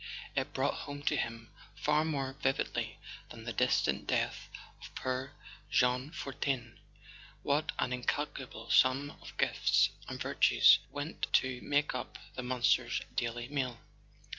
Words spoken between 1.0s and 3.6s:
to him, far more vividly than the